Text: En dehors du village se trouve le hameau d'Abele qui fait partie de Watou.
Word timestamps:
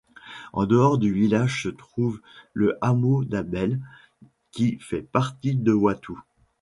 En 0.53 0.65
dehors 0.65 0.97
du 0.97 1.13
village 1.13 1.61
se 1.61 1.69
trouve 1.69 2.21
le 2.55 2.75
hameau 2.83 3.23
d'Abele 3.23 3.79
qui 4.49 4.79
fait 4.79 5.03
partie 5.03 5.53
de 5.55 5.73
Watou. 5.73 6.19